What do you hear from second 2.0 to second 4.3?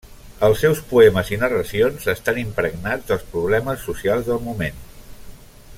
estan impregnats dels problemes socials